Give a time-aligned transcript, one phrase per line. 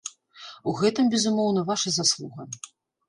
[0.71, 2.51] У гэтым, безумоўна, ваша заслуга.